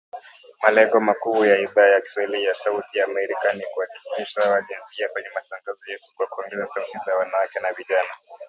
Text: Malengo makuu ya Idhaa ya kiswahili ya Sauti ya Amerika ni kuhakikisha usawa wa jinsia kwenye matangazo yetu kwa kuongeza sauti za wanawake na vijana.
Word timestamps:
Malengo 0.63 0.99
makuu 0.99 1.45
ya 1.45 1.59
Idhaa 1.59 1.85
ya 1.87 2.01
kiswahili 2.01 2.43
ya 2.43 2.53
Sauti 2.53 2.97
ya 2.99 3.05
Amerika 3.05 3.53
ni 3.53 3.63
kuhakikisha 3.73 4.23
usawa 4.39 4.55
wa 4.55 4.61
jinsia 4.61 5.09
kwenye 5.09 5.29
matangazo 5.35 5.91
yetu 5.91 6.11
kwa 6.17 6.27
kuongeza 6.27 6.67
sauti 6.67 6.97
za 7.05 7.15
wanawake 7.15 7.59
na 7.59 7.71
vijana. 7.73 8.09